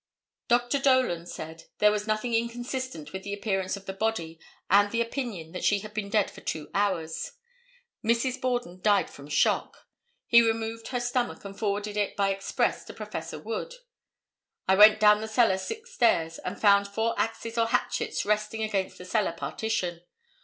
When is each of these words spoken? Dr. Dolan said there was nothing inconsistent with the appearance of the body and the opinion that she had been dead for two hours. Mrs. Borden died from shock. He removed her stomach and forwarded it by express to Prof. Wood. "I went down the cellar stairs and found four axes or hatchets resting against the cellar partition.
Dr. 0.47 0.79
Dolan 0.79 1.27
said 1.27 1.65
there 1.77 1.91
was 1.91 2.07
nothing 2.07 2.33
inconsistent 2.33 3.13
with 3.13 3.21
the 3.21 3.35
appearance 3.35 3.77
of 3.77 3.85
the 3.85 3.93
body 3.93 4.39
and 4.67 4.89
the 4.89 4.99
opinion 4.99 5.51
that 5.51 5.63
she 5.63 5.81
had 5.81 5.93
been 5.93 6.09
dead 6.09 6.31
for 6.31 6.41
two 6.41 6.71
hours. 6.73 7.33
Mrs. 8.03 8.41
Borden 8.41 8.81
died 8.81 9.11
from 9.11 9.27
shock. 9.29 9.85
He 10.25 10.41
removed 10.41 10.87
her 10.87 10.99
stomach 10.99 11.45
and 11.45 11.55
forwarded 11.55 11.97
it 11.97 12.15
by 12.17 12.31
express 12.31 12.83
to 12.85 12.95
Prof. 12.95 13.31
Wood. 13.45 13.75
"I 14.67 14.73
went 14.73 14.99
down 14.99 15.21
the 15.21 15.27
cellar 15.27 15.59
stairs 15.59 16.39
and 16.39 16.59
found 16.59 16.87
four 16.87 17.13
axes 17.19 17.55
or 17.59 17.67
hatchets 17.67 18.25
resting 18.25 18.63
against 18.63 18.97
the 18.97 19.05
cellar 19.05 19.33
partition. 19.33 20.01